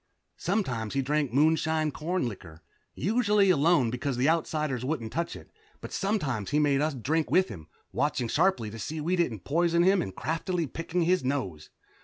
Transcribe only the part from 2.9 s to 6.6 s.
usually alone, because the Outsiders wouldn't touch it, but sometimes he